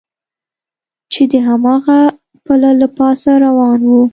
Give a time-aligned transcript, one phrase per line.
[1.11, 1.99] چې د هماغه
[2.45, 3.91] پله له پاسه روان و.